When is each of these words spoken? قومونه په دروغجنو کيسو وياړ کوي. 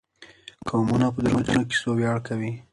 قومونه 0.67 1.07
په 1.13 1.19
دروغجنو 1.25 1.63
کيسو 1.69 1.89
وياړ 1.95 2.17
کوي. 2.27 2.51